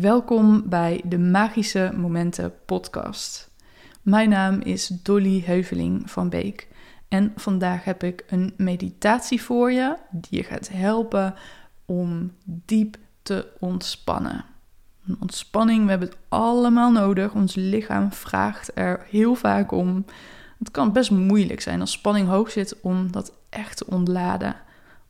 [0.00, 3.50] Welkom bij de Magische Momenten podcast.
[4.02, 6.68] Mijn naam is Dolly Heuveling van Beek
[7.08, 11.34] en vandaag heb ik een meditatie voor je die je gaat helpen
[11.84, 14.44] om diep te ontspannen.
[15.20, 17.34] Ontspanning, we hebben het allemaal nodig.
[17.34, 20.04] Ons lichaam vraagt er heel vaak om.
[20.58, 24.56] Het kan best moeilijk zijn als spanning hoog zit om dat echt te ontladen.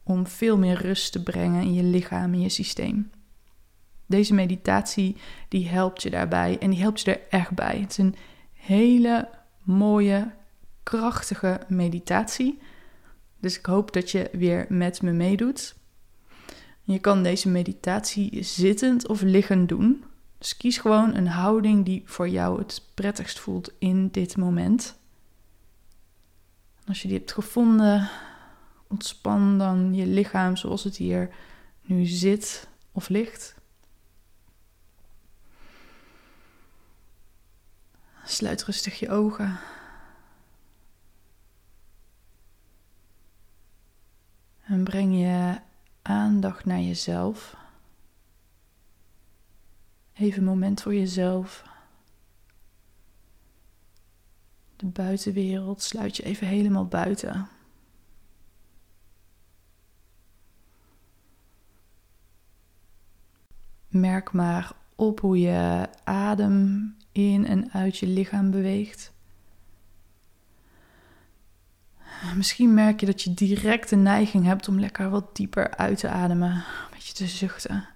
[0.03, 3.11] Om veel meer rust te brengen in je lichaam en je systeem.
[4.09, 5.17] Deze meditatie
[5.49, 7.79] die helpt je daarbij en die helpt je er echt bij.
[7.81, 8.15] Het is een
[8.53, 9.29] hele
[9.63, 10.31] mooie,
[10.83, 12.59] krachtige meditatie.
[13.41, 15.77] Dus ik hoop dat je weer met me meedoet.
[16.83, 20.05] Je kan deze meditatie zittend of liggend doen.
[20.39, 24.99] Dus kies gewoon een houding die voor jou het prettigst voelt in dit moment.
[26.87, 28.11] Als je die hebt gevonden,
[28.89, 31.31] ontspan dan je lichaam zoals het hier
[31.83, 33.58] nu zit of ligt.
[38.39, 39.61] Sluit rustig je ogen.
[44.61, 45.61] En breng je
[46.03, 47.57] aandacht naar jezelf.
[50.13, 51.65] Even een moment voor jezelf.
[54.77, 57.49] De buitenwereld sluit je even helemaal buiten.
[63.89, 69.13] Merk maar op hoe je adem in en uit je lichaam beweegt.
[72.37, 76.09] Misschien merk je dat je direct de neiging hebt om lekker wat dieper uit te
[76.09, 77.89] ademen, een beetje te zuchten.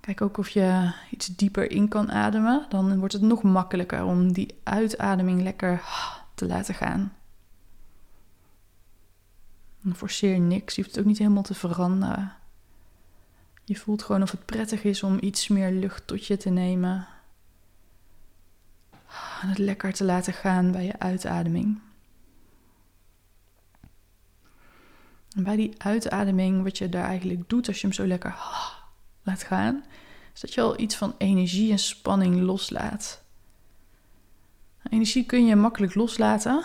[0.00, 4.32] Kijk ook of je iets dieper in kan ademen, dan wordt het nog makkelijker om
[4.32, 5.82] die uitademing lekker
[6.34, 7.12] te laten gaan.
[9.94, 12.32] forceer niks, je hoeft het ook niet helemaal te veranderen.
[13.68, 17.06] Je voelt gewoon of het prettig is om iets meer lucht tot je te nemen.
[19.42, 21.78] En het lekker te laten gaan bij je uitademing.
[25.36, 28.34] En bij die uitademing, wat je daar eigenlijk doet als je hem zo lekker
[29.22, 29.84] laat gaan,
[30.34, 33.22] is dat je al iets van energie en spanning loslaat.
[34.90, 36.64] Energie kun je makkelijk loslaten,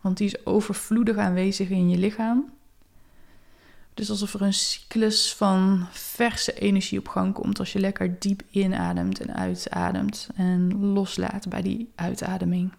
[0.00, 2.52] want die is overvloedig aanwezig in je lichaam.
[3.94, 8.42] Dus alsof er een cyclus van verse energie op gang komt als je lekker diep
[8.50, 12.72] inademt en uitademt en loslaat bij die uitademing.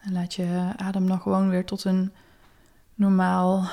[0.00, 2.12] En laat je adem dan gewoon weer tot een
[2.94, 3.68] normaal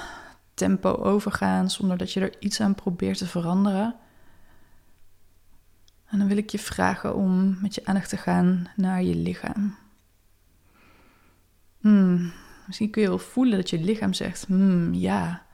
[0.61, 3.95] tempo overgaan zonder dat je er iets aan probeert te veranderen.
[6.05, 9.75] En dan wil ik je vragen om met je aandacht te gaan naar je lichaam.
[11.79, 12.31] Hmm,
[12.67, 15.45] misschien kun je wel voelen dat je lichaam zegt: hmm, ja.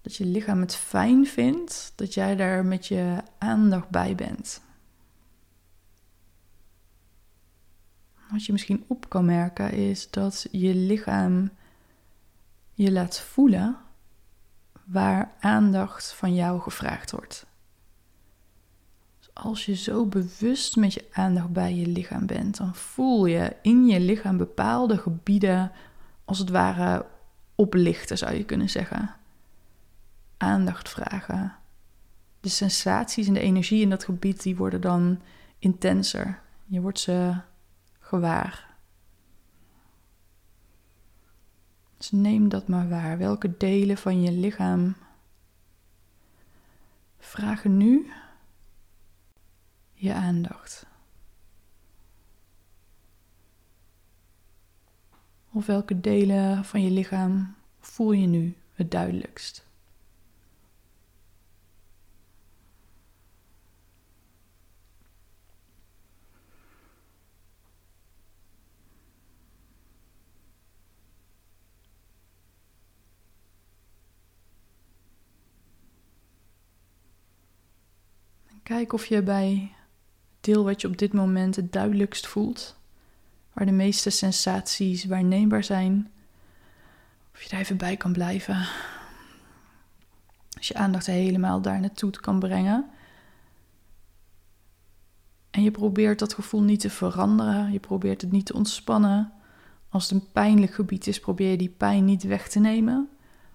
[0.00, 4.62] Dat je lichaam het fijn vindt dat jij daar met je aandacht bij bent.
[8.30, 11.50] Wat je misschien op kan merken is dat je lichaam
[12.74, 13.76] je laat voelen
[14.84, 17.46] waar aandacht van jou gevraagd wordt.
[19.32, 23.86] Als je zo bewust met je aandacht bij je lichaam bent, dan voel je in
[23.86, 25.72] je lichaam bepaalde gebieden
[26.24, 27.06] als het ware
[27.54, 29.14] oplichten, zou je kunnen zeggen.
[30.36, 31.56] Aandacht vragen.
[32.40, 35.20] De sensaties en de energie in dat gebied die worden dan
[35.58, 36.40] intenser.
[36.64, 37.34] Je wordt ze
[37.98, 38.73] gewaar.
[42.04, 43.18] Dus neem dat maar waar.
[43.18, 44.96] Welke delen van je lichaam
[47.18, 48.12] vragen nu
[49.92, 50.86] je aandacht?
[55.50, 59.66] Of welke delen van je lichaam voel je nu het duidelijkst?
[78.64, 79.72] Kijk of je bij
[80.40, 82.76] deel wat je op dit moment het duidelijkst voelt,
[83.52, 86.10] waar de meeste sensaties waarneembaar zijn,
[87.34, 88.66] of je daar even bij kan blijven.
[90.56, 92.90] Als je aandacht helemaal daar naartoe kan brengen.
[95.50, 99.32] En je probeert dat gevoel niet te veranderen, je probeert het niet te ontspannen.
[99.88, 103.08] Als het een pijnlijk gebied is, probeer je die pijn niet weg te nemen.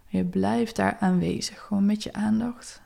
[0.07, 2.81] Je blijft daar aanwezig, gewoon met je aandacht.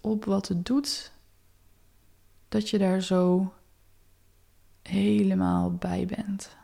[0.00, 1.12] Op wat het doet,
[2.48, 3.52] dat je daar zo
[4.82, 6.56] helemaal bij bent.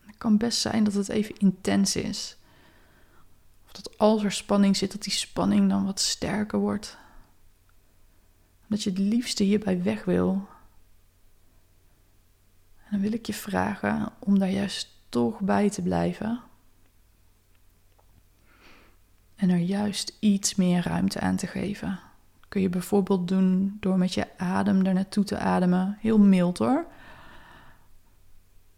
[0.00, 2.36] Het kan best zijn dat het even intens is.
[3.64, 6.98] Of dat als er spanning zit, dat die spanning dan wat sterker wordt.
[8.66, 10.48] Dat je het liefste hierbij weg wil.
[12.84, 16.42] En dan wil ik je vragen om daar juist toch bij te blijven.
[19.42, 22.00] En er juist iets meer ruimte aan te geven.
[22.48, 25.96] Kun je bijvoorbeeld doen door met je adem er naartoe te ademen.
[26.00, 26.86] Heel mild hoor.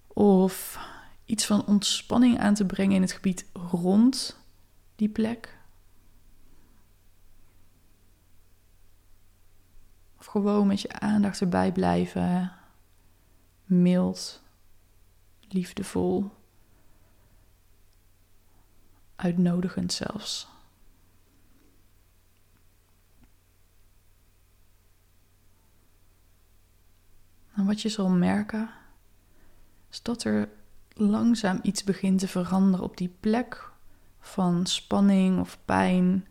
[0.06, 0.78] Of
[1.25, 4.38] iets van ontspanning aan te brengen in het gebied rond
[4.96, 5.58] die plek.
[10.19, 12.52] Of gewoon met je aandacht erbij blijven.
[13.64, 14.43] Mild,
[15.49, 16.31] liefdevol,
[19.16, 20.52] uitnodigend zelfs.
[27.64, 28.70] En wat je zal merken,
[29.90, 30.49] is dat er
[30.93, 33.70] langzaam iets begint te veranderen op die plek
[34.20, 36.26] van spanning of pijn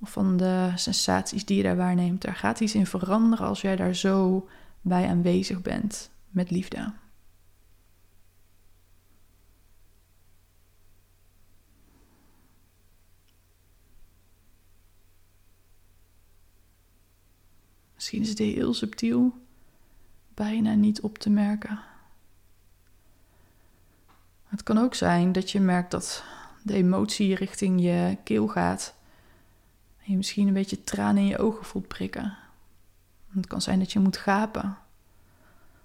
[0.00, 2.24] of van de sensaties die je daar waarneemt.
[2.24, 4.48] Er gaat iets in veranderen als jij daar zo
[4.80, 6.92] bij aanwezig bent met liefde.
[17.94, 19.34] Misschien is het heel subtiel,
[20.40, 21.80] bijna niet op te merken.
[24.46, 26.24] Het kan ook zijn dat je merkt dat
[26.62, 28.94] de emotie richting je keel gaat.
[29.98, 32.36] En je misschien een beetje tranen in je ogen voelt prikken.
[33.30, 34.78] Het kan zijn dat je moet gapen.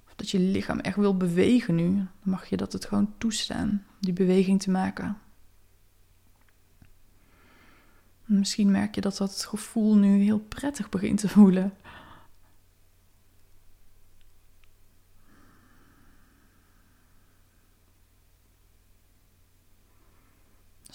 [0.06, 1.96] Of dat je lichaam echt wil bewegen nu.
[1.96, 5.18] Dan mag je dat het gewoon toestaan, die beweging te maken.
[8.26, 11.74] misschien merk je dat dat gevoel nu heel prettig begint te voelen.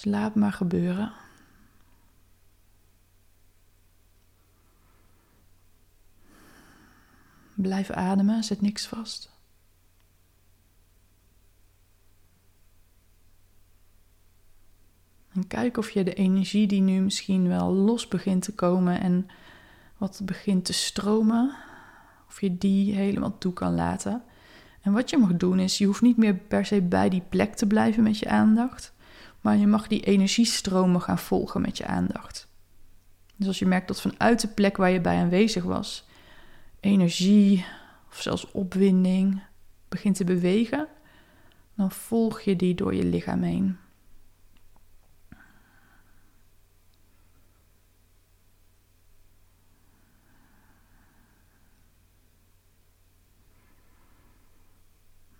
[0.00, 1.12] Dus laat maar gebeuren.
[7.54, 9.32] Blijf ademen, zet niks vast.
[15.32, 19.26] En kijk of je de energie die nu misschien wel los begint te komen en
[19.96, 21.56] wat begint te stromen,
[22.28, 24.22] of je die helemaal toe kan laten.
[24.82, 27.54] En wat je mag doen is, je hoeft niet meer per se bij die plek
[27.54, 28.92] te blijven met je aandacht.
[29.40, 32.48] Maar je mag die energiestromen gaan volgen met je aandacht.
[33.36, 36.04] Dus als je merkt dat vanuit de plek waar je bij aanwezig was,
[36.80, 37.64] energie
[38.10, 39.42] of zelfs opwinding
[39.88, 40.88] begint te bewegen,
[41.74, 43.78] dan volg je die door je lichaam heen.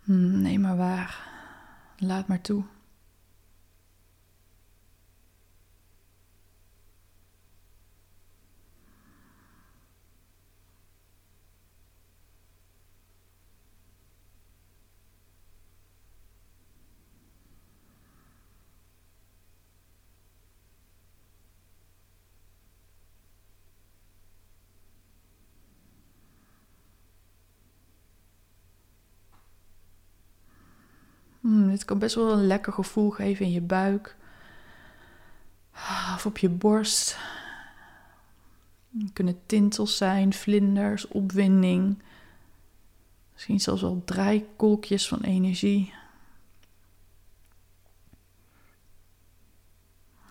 [0.03, 1.29] Hmm, nee, maar waar.
[1.97, 2.63] Laat maar toe.
[31.71, 34.15] Dit kan best wel een lekker gevoel geven in je buik.
[36.15, 37.17] Of op je borst.
[38.99, 42.03] Het kunnen tintels zijn, vlinders, opwinding.
[43.33, 45.93] Misschien zelfs wel draaikolkjes van energie.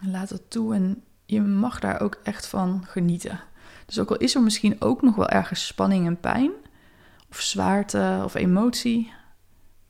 [0.00, 3.40] Laat het toe en je mag daar ook echt van genieten.
[3.86, 6.50] Dus ook al is er misschien ook nog wel ergens spanning en pijn,
[7.30, 9.12] of zwaarte of emotie,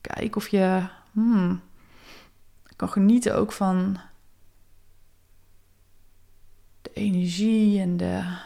[0.01, 1.61] kijk of je hmm,
[2.69, 3.99] ik kan genieten ook van
[6.83, 8.37] de energie en de,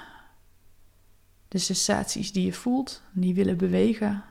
[1.49, 4.25] de sensaties die je voelt, die willen bewegen,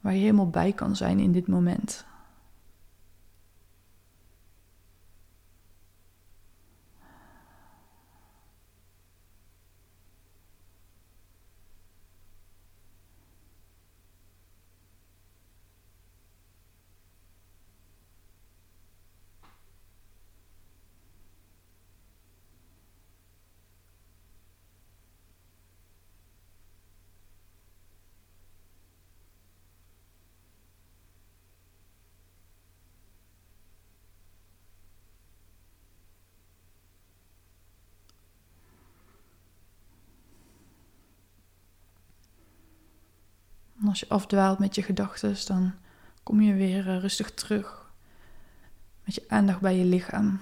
[0.00, 2.04] waar je helemaal bij kan zijn in dit moment.
[43.86, 45.72] En als je afdwaalt met je gedachten, dan
[46.22, 47.92] kom je weer eh, rustig terug.
[49.04, 50.40] Met je aandacht bij je lichaam.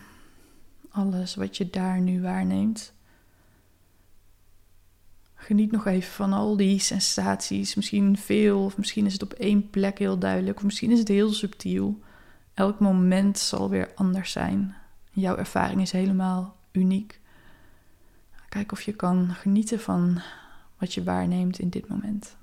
[0.91, 2.93] Alles wat je daar nu waarneemt.
[5.35, 7.75] Geniet nog even van al die sensaties.
[7.75, 11.09] Misschien veel, of misschien is het op één plek heel duidelijk, of misschien is het
[11.09, 12.01] heel subtiel.
[12.55, 14.75] Elk moment zal weer anders zijn.
[15.11, 17.21] Jouw ervaring is helemaal uniek.
[18.49, 20.21] Kijk of je kan genieten van
[20.79, 22.37] wat je waarneemt in dit moment.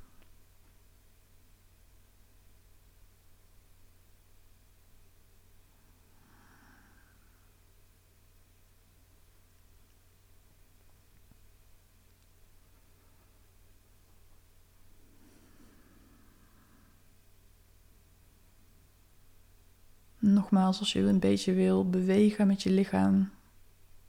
[20.34, 23.30] Nogmaals, als je een beetje wil bewegen met je lichaam,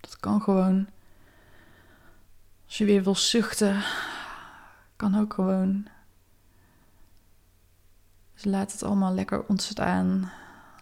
[0.00, 0.86] dat kan gewoon.
[2.66, 3.82] Als je weer wil zuchten,
[4.96, 5.86] kan ook gewoon.
[8.34, 10.32] Dus laat het allemaal lekker ontstaan.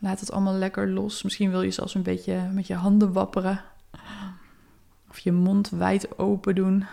[0.00, 1.23] Laat het allemaal lekker los.
[1.23, 3.64] Misschien wil je zelfs een beetje met je handen wapperen.
[5.09, 6.87] Of je mond wijd open doen.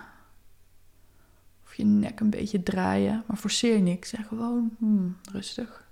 [1.64, 3.24] Of je nek een beetje draaien.
[3.28, 4.10] Maar forceer niks.
[4.10, 5.88] Zeg gewoon hmm, rustig.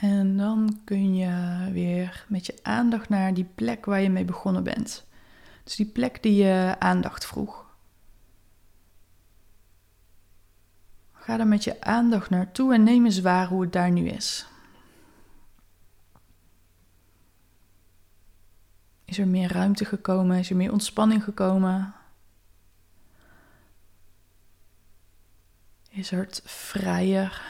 [0.00, 4.62] En dan kun je weer met je aandacht naar die plek waar je mee begonnen
[4.62, 5.06] bent.
[5.64, 7.64] Dus die plek die je aandacht vroeg.
[11.12, 14.46] Ga er met je aandacht naartoe en neem eens waar hoe het daar nu is.
[19.04, 20.38] Is er meer ruimte gekomen?
[20.38, 21.94] Is er meer ontspanning gekomen?
[25.88, 27.42] Is het vrijer?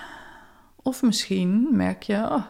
[0.77, 2.47] Of misschien merk je, oh,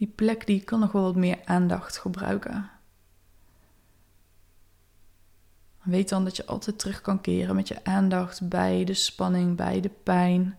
[0.00, 2.70] die plek die kan nog wel wat meer aandacht gebruiken.
[5.82, 9.80] Weet dan dat je altijd terug kan keren met je aandacht bij de spanning, bij
[9.80, 10.56] de pijn,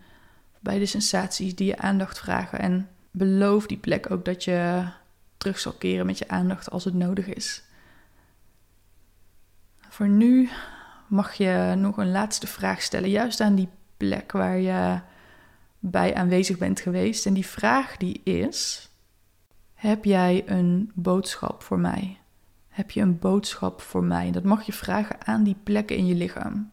[0.60, 2.60] bij de sensaties die je aandacht vragen.
[2.60, 4.88] En beloof die plek ook dat je
[5.38, 7.64] terug zal keren met je aandacht als het nodig is.
[9.90, 10.50] Voor nu
[11.08, 15.00] mag je nog een laatste vraag stellen, juist aan die plek waar je
[15.80, 17.26] bij aanwezig bent geweest.
[17.26, 18.91] En die vraag die is:
[19.82, 22.18] heb jij een boodschap voor mij?
[22.70, 24.32] Heb je een boodschap voor mij?
[24.32, 26.72] Dat mag je vragen aan die plekken in je lichaam.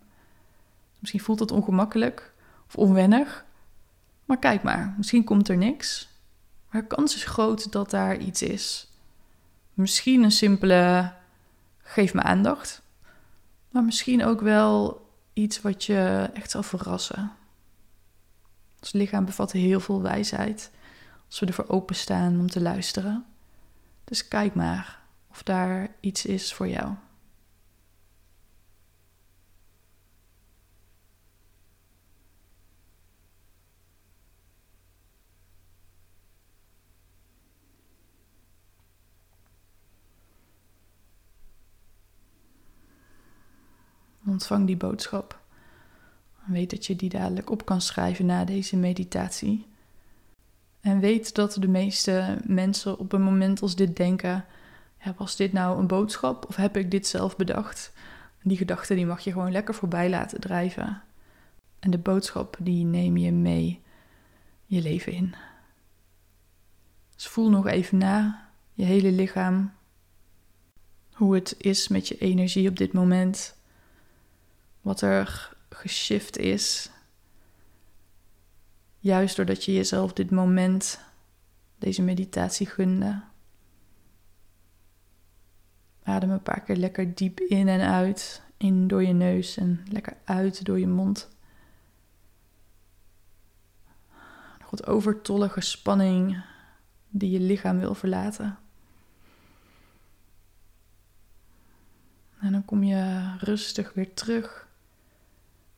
[0.98, 2.32] Misschien voelt het ongemakkelijk
[2.66, 3.44] of onwennig,
[4.24, 6.08] maar kijk maar, misschien komt er niks.
[6.70, 8.88] Maar de kans is groot dat daar iets is.
[9.74, 11.12] Misschien een simpele
[11.78, 12.82] geef me aandacht,
[13.70, 17.32] maar misschien ook wel iets wat je echt zal verrassen.
[18.80, 20.70] Ons lichaam bevat heel veel wijsheid
[21.28, 23.26] als we ervoor openstaan om te luisteren.
[24.04, 26.94] Dus kijk maar of daar iets is voor jou.
[44.26, 45.40] Ontvang die boodschap.
[46.46, 49.66] Weet dat je die dadelijk op kan schrijven na deze meditatie.
[50.88, 54.44] En weet dat de meeste mensen op een moment als dit denken:
[55.16, 57.92] was dit nou een boodschap of heb ik dit zelf bedacht?
[58.42, 61.02] die gedachte die mag je gewoon lekker voorbij laten drijven.
[61.78, 63.82] En de boodschap die neem je mee
[64.66, 65.34] je leven in.
[67.14, 69.72] Dus voel nog even na je hele lichaam.
[71.12, 73.56] Hoe het is met je energie op dit moment.
[74.80, 76.90] Wat er geshift is.
[78.98, 81.00] Juist doordat je jezelf dit moment,
[81.78, 83.22] deze meditatie gunde.
[86.02, 88.42] Adem een paar keer lekker diep in en uit.
[88.56, 91.28] In door je neus en lekker uit door je mond.
[94.58, 96.44] Nog wat overtollige spanning
[97.08, 98.58] die je lichaam wil verlaten.
[102.40, 104.68] En dan kom je rustig weer terug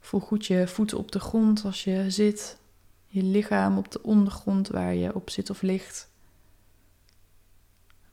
[0.00, 2.60] Voel goed je voeten op de grond als je zit.
[3.12, 6.11] Je lichaam op de ondergrond waar je op zit of ligt.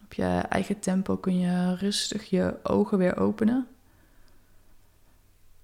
[0.04, 3.68] Op je eigen tempo kun je rustig je ogen weer openen.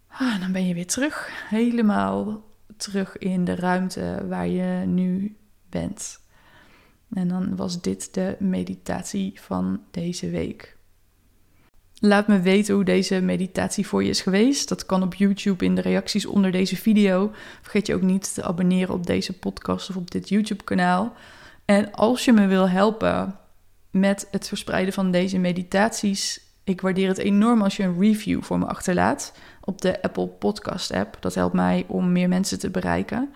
[0.08, 1.30] Ah, dan ben je weer terug.
[1.50, 2.44] Helemaal
[2.78, 5.38] terug in de ruimte waar je nu
[5.70, 6.20] bent.
[7.14, 10.78] En dan was dit de meditatie van deze week.
[12.06, 14.70] Laat me weten hoe deze meditatie voor je is geweest.
[14.70, 17.32] Dat kan op YouTube in de reacties onder deze video.
[17.62, 21.14] Vergeet je ook niet te abonneren op deze podcast of op dit YouTube-kanaal.
[21.66, 23.40] En als je me wil helpen
[23.92, 28.60] met het verspreiden van deze meditaties, ik waardeer het enorm als je een review voor
[28.60, 31.18] me achterlaat op de Apple Podcast app.
[31.20, 33.34] Dat helpt mij om meer mensen te bereiken.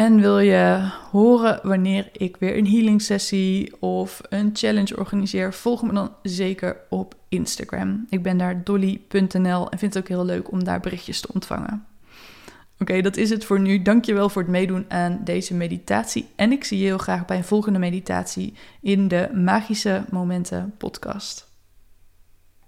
[0.00, 5.82] En wil je horen wanneer ik weer een healing sessie of een challenge organiseer, volg
[5.82, 8.06] me dan zeker op Instagram.
[8.08, 11.86] Ik ben daar dolly.nl en vind het ook heel leuk om daar berichtjes te ontvangen.
[12.78, 13.82] Oké, dat is het voor nu.
[13.82, 16.28] Dankjewel voor het meedoen aan deze meditatie.
[16.36, 21.49] En ik zie je heel graag bij een volgende meditatie in de Magische Momenten podcast.